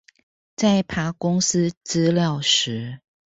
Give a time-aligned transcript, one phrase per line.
[0.55, 3.01] 在爬公司資料時